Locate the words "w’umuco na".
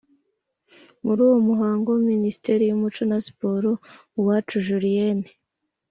2.69-3.17